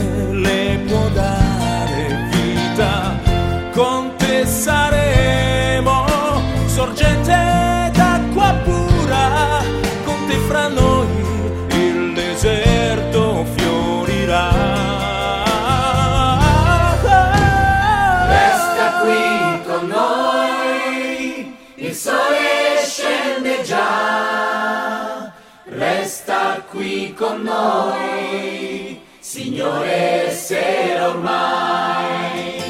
[26.71, 32.63] qui con noi, Signore sera ormai,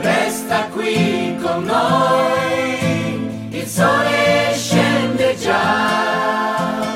[0.00, 6.86] resta qui con noi, il sole scende già,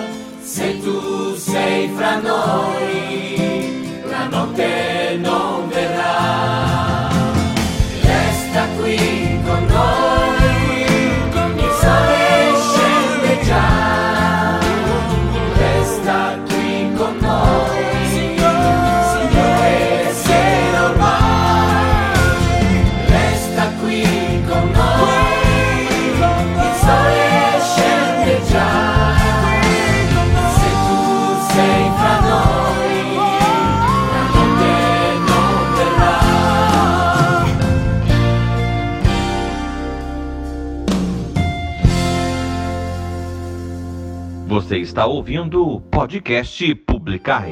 [0.41, 5.46] se tu sei fra noi, la notte non
[44.67, 47.47] Você está ouvindo o podcast Publicar.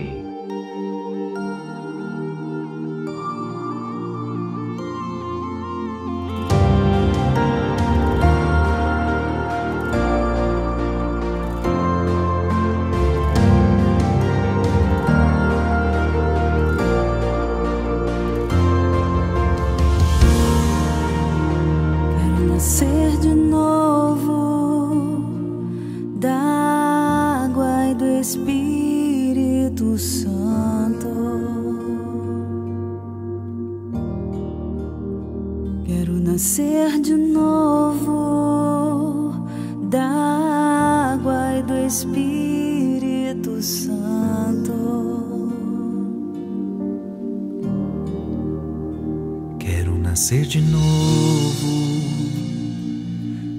[50.35, 51.95] nascer de novo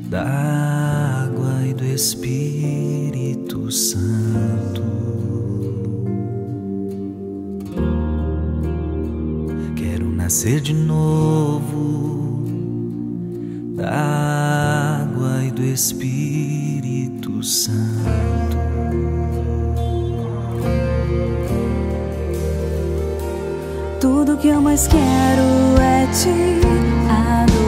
[0.09, 0.23] da
[1.23, 4.84] água e do Espírito Santo.
[9.78, 12.43] Quero nascer de novo
[13.78, 18.57] da água e do Espírito Santo.
[24.01, 25.74] Tudo que eu mais quero
[27.09, 27.65] adorar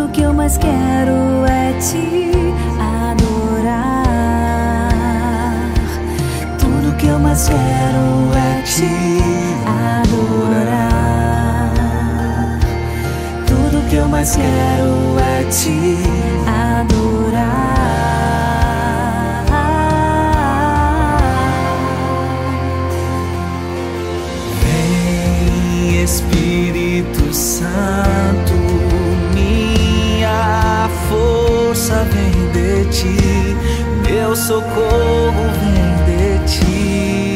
[0.00, 2.30] tudo que eu mais quero é te
[2.78, 4.10] adorar.
[6.58, 8.88] Tudo que eu mais quero é te
[10.02, 11.00] adorar.
[13.46, 15.98] Tudo que eu mais quero é te
[16.46, 17.69] adorar.
[26.10, 28.52] Espírito Santo,
[29.32, 33.56] minha força vem de ti,
[34.02, 37.29] meu socorro vem de ti.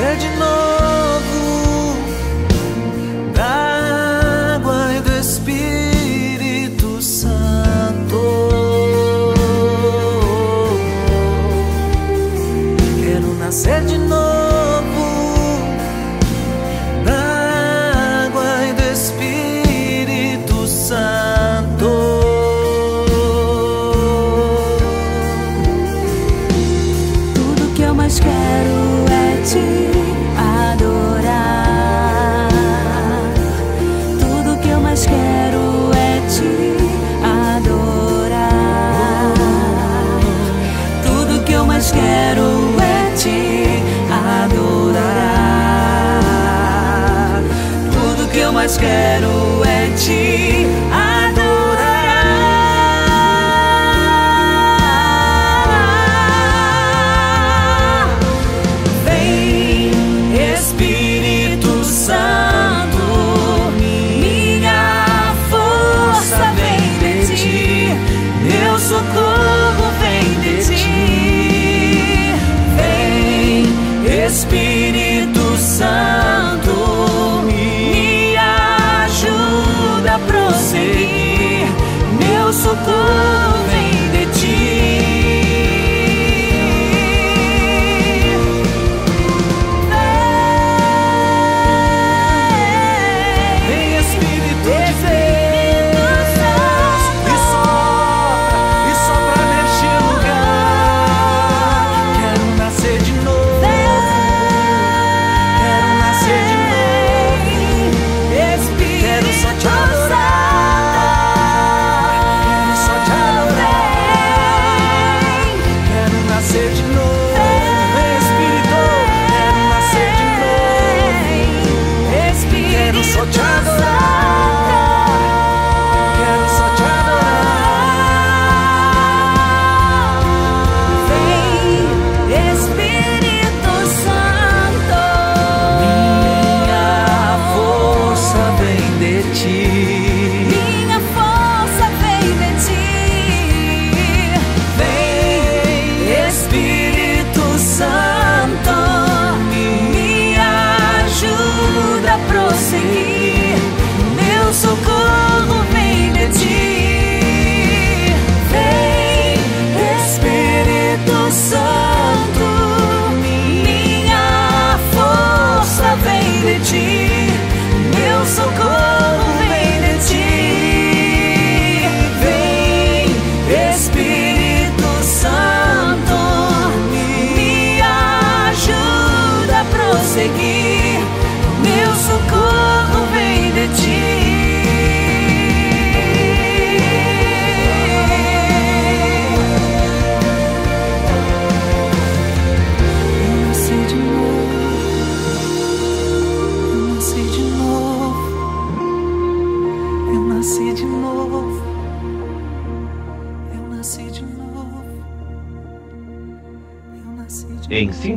[0.00, 0.29] sede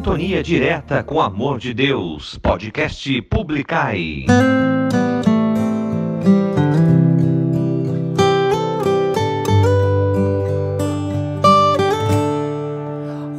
[0.03, 4.25] sintonia direta com Amor de Deus, podcast Publicai.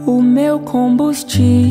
[0.07, 1.64] O meu combustível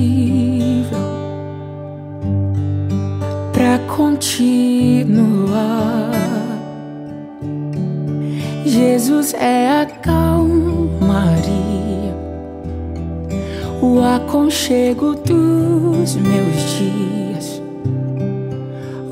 [14.34, 17.62] aconchego dos meus dias,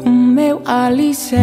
[0.04, 1.36] o meu alicerce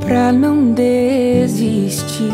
[0.00, 2.30] pra não desistir.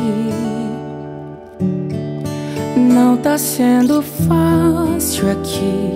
[2.77, 5.89] Não tá sendo fácil aqui,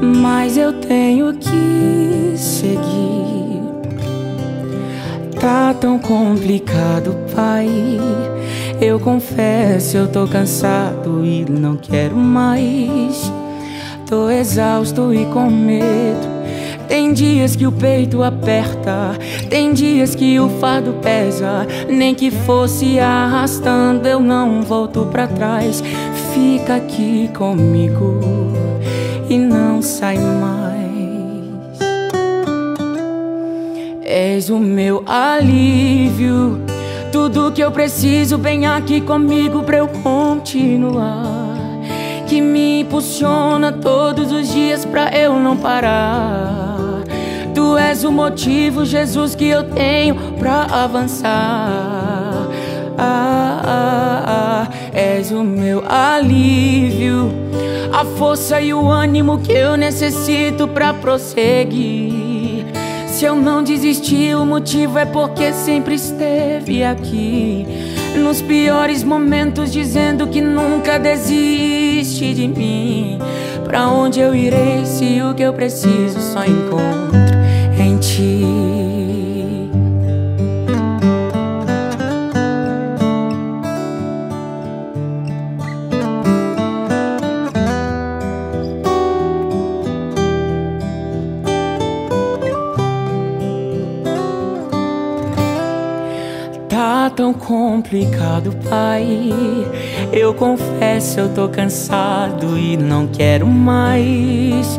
[0.00, 3.64] mas eu tenho que seguir.
[5.40, 7.66] Tá tão complicado, pai.
[8.80, 13.32] Eu confesso, eu tô cansado e não quero mais.
[14.06, 16.36] Tô exausto e com medo.
[16.86, 21.66] Tem dias que o peito aperta, tem dias que o fardo pesa.
[21.88, 25.82] Nem que fosse arrastando, eu não volto pra trás.
[26.32, 28.20] Fica aqui comigo
[29.28, 30.66] e não sai mais.
[34.04, 36.60] És o meu alívio,
[37.12, 41.46] tudo que eu preciso, vem aqui comigo pra eu continuar.
[42.26, 46.76] Que me impulsiona todos os dias pra eu não parar.
[47.54, 52.48] Tu és o motivo, Jesus, que eu tenho pra avançar.
[52.98, 57.30] Ah, ah, ah, és o meu alívio,
[57.92, 62.15] a força e o ânimo que eu necessito pra prosseguir.
[63.16, 67.66] Se eu não desisti, o motivo é porque sempre esteve aqui.
[68.14, 73.18] Nos piores momentos, dizendo que nunca desiste de mim.
[73.64, 77.32] Pra onde eu irei se o que eu preciso só encontro
[77.82, 78.75] em ti?
[97.26, 99.32] Tão complicado, pai.
[100.12, 104.78] Eu confesso, eu tô cansado e não quero mais.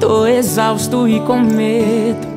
[0.00, 2.32] Tô exausto e com medo.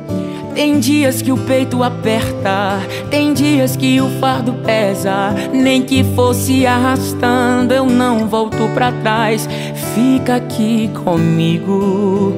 [0.54, 2.80] Tem dias que o peito aperta,
[3.10, 5.34] tem dias que o fardo pesa.
[5.52, 9.48] Nem que fosse arrastando, eu não volto pra trás.
[9.94, 12.34] Fica aqui comigo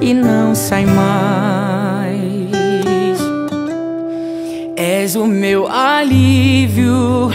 [0.00, 1.77] e não sai mais.
[5.08, 7.30] És o meu alívio.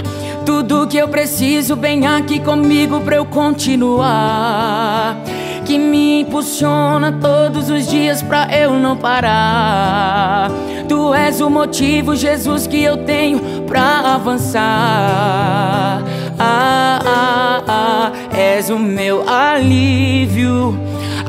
[0.45, 5.17] Tudo que eu preciso, vem aqui comigo pra eu continuar.
[5.65, 10.51] Que me impulsiona todos os dias pra eu não parar.
[10.87, 16.03] Tu és o motivo, Jesus, que eu tenho pra avançar.
[16.37, 20.79] Ah, ah, ah, és o meu alívio,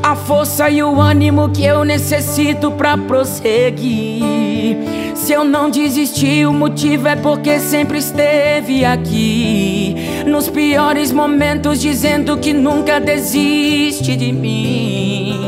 [0.03, 5.04] a força e o ânimo que eu necessito pra prosseguir.
[5.25, 9.95] Se eu não desisti, o motivo é porque sempre esteve aqui.
[10.27, 15.39] Nos piores momentos, dizendo que nunca desiste de mim.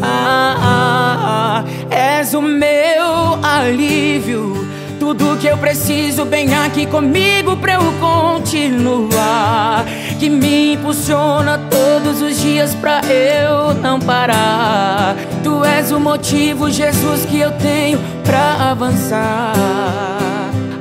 [0.00, 4.66] Ah, ah, ah, és o meu alívio.
[4.98, 9.84] Tudo que eu preciso, vem aqui comigo pra eu continuar.
[10.18, 15.14] Que me impulsiona todos os dias pra eu não parar.
[15.44, 19.54] Tu és o motivo, Jesus, que eu tenho pra avançar.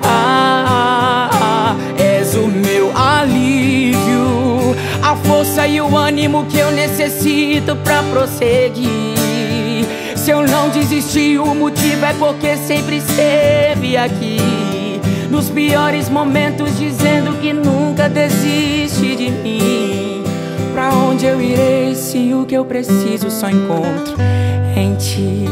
[0.03, 7.74] Ah, ah, ah, és o meu alívio, a força e o ânimo que eu necessito
[7.78, 9.88] pra prosseguir.
[10.18, 14.99] Se eu não desisti, o motivo é porque sempre esteve aqui.
[15.32, 20.22] Nos piores momentos, dizendo que nunca desiste de mim.
[20.74, 24.18] Pra onde eu irei se o que eu preciso só encontro
[24.76, 25.45] em ti?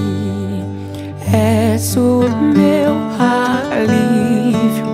[1.35, 2.23] És o
[2.55, 4.87] meu alívio,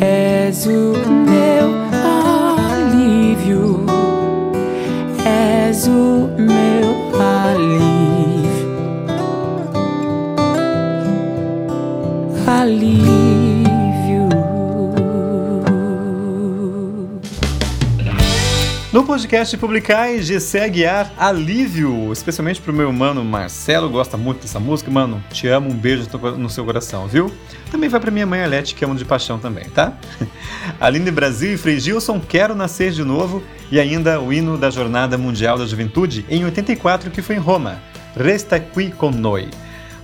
[0.00, 0.92] és o
[1.30, 1.68] meu
[2.70, 3.86] alívio,
[5.24, 6.90] és o meu
[7.20, 7.94] alívio.
[12.46, 13.23] alívio.
[18.94, 24.88] No podcast Publicai, GC Aguiar, Alívio, especialmente pro meu mano Marcelo, gosta muito dessa música.
[24.88, 26.06] Mano, te amo, um beijo
[26.38, 27.28] no seu coração, viu?
[27.72, 29.94] Também vai pra minha mãe Alete, que amo de paixão também, tá?
[30.78, 35.18] Aline Brasil e Frei Gilson, Quero Nascer de Novo, e ainda o hino da Jornada
[35.18, 37.82] Mundial da Juventude, em 84, que foi em Roma,
[38.16, 39.48] Resta qui con noi.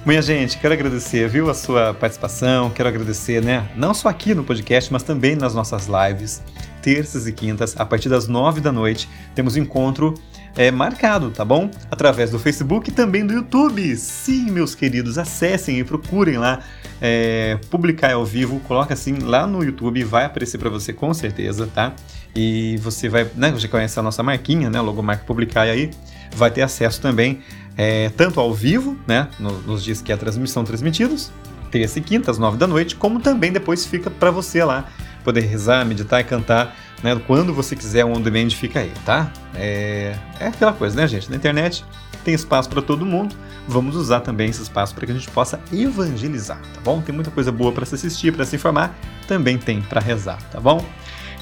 [0.05, 4.43] Minha gente, quero agradecer, viu, a sua participação, quero agradecer, né, não só aqui no
[4.43, 6.43] podcast, mas também nas nossas lives,
[6.83, 10.15] terças e quintas, a partir das nove da noite, temos encontro
[10.57, 11.71] é, marcado, tá bom?
[11.91, 13.97] Através do Facebook e também do YouTube.
[13.97, 16.61] Sim, meus queridos, acessem e procurem lá
[17.01, 21.69] é, publicar ao vivo, coloca assim lá no YouTube, vai aparecer para você com certeza,
[21.73, 21.93] tá?
[22.35, 25.91] E você vai, né, você conhece a nossa marquinha, né, logomarca publicar aí,
[26.35, 27.41] vai ter acesso também
[27.77, 31.33] é, tanto ao vivo, né, no- nos dias que a transmissão transmitidos,
[31.71, 34.89] terça e quinta às nove da noite, como também depois fica para você lá
[35.25, 39.31] poder rezar, meditar e cantar, né, quando você quiser, o on demand fica aí, tá?
[39.55, 41.31] É, é aquela coisa, né, gente?
[41.31, 41.85] Na internet
[42.25, 43.35] tem espaço para todo mundo.
[43.67, 47.01] Vamos usar também esse espaço para que a gente possa evangelizar, tá bom?
[47.01, 50.61] Tem muita coisa boa para se assistir, para se informar, também tem para rezar, tá
[50.61, 50.85] bom?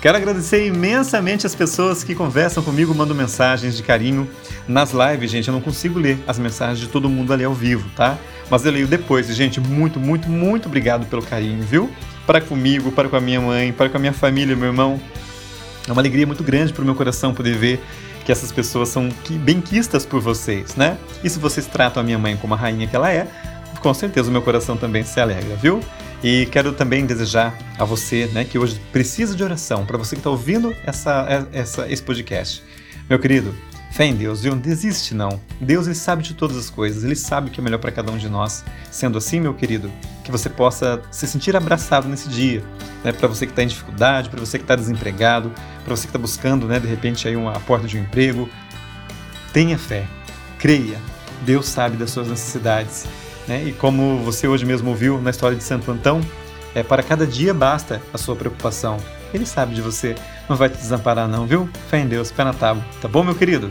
[0.00, 4.30] Quero agradecer imensamente as pessoas que conversam comigo, mandam mensagens de carinho
[4.68, 5.48] nas lives, gente.
[5.48, 8.16] Eu não consigo ler as mensagens de todo mundo ali ao vivo, tá?
[8.48, 9.28] Mas eu leio depois.
[9.28, 11.90] E, gente, muito, muito, muito obrigado pelo carinho, viu?
[12.28, 15.00] Para comigo, para com a minha mãe, para com a minha família, meu irmão.
[15.88, 17.80] É uma alegria muito grande para o meu coração poder ver
[18.22, 20.98] que essas pessoas são benquistas por vocês, né?
[21.24, 23.26] E se vocês tratam a minha mãe como a rainha que ela é,
[23.80, 25.80] com certeza o meu coração também se alegra, viu?
[26.22, 30.20] E quero também desejar a você, né, que hoje precisa de oração, para você que
[30.20, 32.62] está ouvindo essa, essa, esse podcast.
[33.08, 33.54] Meu querido,
[33.90, 34.52] fé em Deus, viu?
[34.52, 35.40] Não desiste não.
[35.58, 38.12] Deus ele sabe de todas as coisas, ele sabe o que é melhor para cada
[38.12, 38.62] um de nós.
[38.90, 39.90] Sendo assim, meu querido,
[40.28, 42.62] que você possa se sentir abraçado nesse dia,
[43.02, 43.12] né?
[43.12, 45.50] Para você que está em dificuldade, para você que está desempregado,
[45.82, 48.46] para você que está buscando, né, de repente aí uma a porta de um emprego,
[49.54, 50.06] tenha fé,
[50.58, 50.98] creia.
[51.46, 53.06] Deus sabe das suas necessidades,
[53.46, 53.64] né?
[53.64, 56.20] E como você hoje mesmo ouviu na história de Santo Antão,
[56.74, 58.98] é para cada dia basta a sua preocupação.
[59.32, 60.14] Ele sabe de você,
[60.46, 61.70] não vai te desamparar não, viu?
[61.88, 63.70] Fé em Deus, pé na tábua, tá bom, meu querido?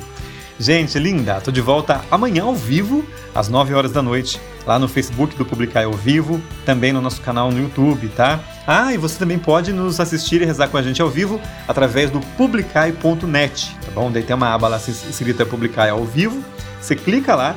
[0.60, 3.06] Gente, linda, tô de volta amanhã ao vivo,
[3.36, 7.22] às 9 horas da noite, lá no Facebook do Publicai ao vivo, também no nosso
[7.22, 8.40] canal no YouTube, tá?
[8.68, 12.12] Ah, e você também pode nos assistir e rezar com a gente ao vivo através
[12.12, 14.12] do publicai.net, tá bom?
[14.12, 16.44] Daí tem uma aba lá escrita Publicai ao vivo,
[16.82, 17.56] você clica lá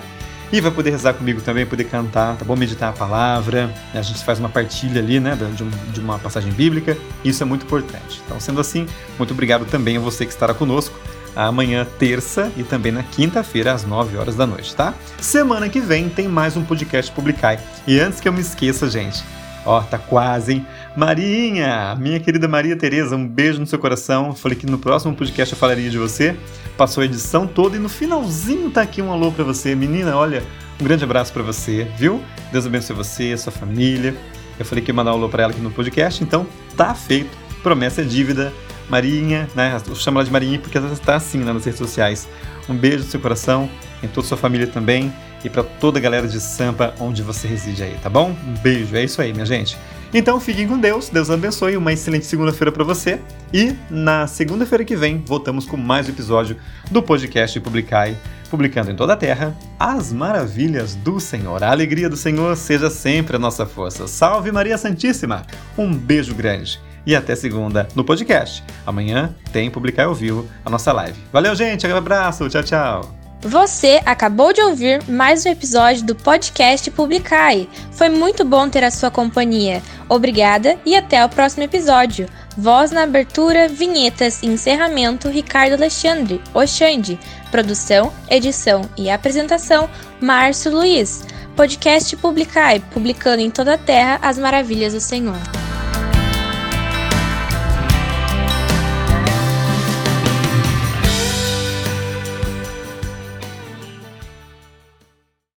[0.52, 2.54] e vai poder rezar comigo também, poder cantar, tá bom?
[2.54, 6.96] Meditar a palavra, a gente faz uma partilha ali, né, de, de uma passagem bíblica,
[7.24, 8.22] isso é muito importante.
[8.24, 8.86] Então, sendo assim,
[9.18, 10.96] muito obrigado também a você que estará conosco
[11.34, 14.94] amanhã, terça, e também na quinta-feira, às 9 horas da noite, tá?
[15.20, 17.58] Semana que vem tem mais um podcast Publicai.
[17.86, 19.22] E antes que eu me esqueça, gente,
[19.64, 20.66] ó, tá quase, hein?
[20.96, 24.34] Marinha, minha querida Maria Tereza, um beijo no seu coração.
[24.34, 26.36] Falei que no próximo podcast eu falaria de você.
[26.76, 29.74] Passou a edição toda e no finalzinho tá aqui um alô pra você.
[29.74, 30.42] Menina, olha,
[30.80, 32.20] um grande abraço pra você, viu?
[32.50, 34.16] Deus abençoe você, sua família.
[34.58, 36.46] Eu falei que ia mandar um alô pra ela aqui no podcast, então
[36.76, 37.30] tá feito.
[37.62, 38.52] Promessa é dívida.
[38.90, 39.80] Marinha, né?
[39.86, 42.28] Eu chamo ela de Marinha porque ela está assim né, nas redes sociais.
[42.68, 43.70] Um beijo no seu coração,
[44.02, 45.12] em toda a sua família também
[45.44, 48.36] e para toda a galera de Sampa onde você reside aí, tá bom?
[48.46, 49.78] Um beijo, é isso aí, minha gente.
[50.12, 53.20] Então fiquem com Deus, Deus abençoe, uma excelente segunda-feira para você
[53.54, 56.56] e na segunda-feira que vem voltamos com mais um episódio
[56.90, 58.16] do podcast Publicai,
[58.50, 61.62] publicando em toda a terra as maravilhas do Senhor.
[61.62, 64.08] A alegria do Senhor seja sempre a nossa força.
[64.08, 65.46] Salve Maria Santíssima!
[65.78, 68.62] Um beijo grande e até segunda no podcast.
[68.86, 71.18] Amanhã tem Publicar ao vivo a nossa live.
[71.32, 73.20] Valeu, gente, um abraço, tchau, tchau.
[73.42, 77.66] Você acabou de ouvir mais um episódio do podcast Publicai.
[77.90, 79.82] Foi muito bom ter a sua companhia.
[80.10, 82.28] Obrigada e até o próximo episódio.
[82.58, 87.18] Voz na abertura, vinhetas e encerramento Ricardo Alexandre, Oxande.
[87.50, 89.88] Produção, edição e apresentação
[90.20, 91.24] Márcio Luiz.
[91.56, 95.38] Podcast Publicai, publicando em toda a terra as maravilhas do Senhor.